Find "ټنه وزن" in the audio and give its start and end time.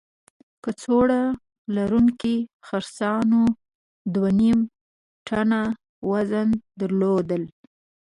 5.27-6.49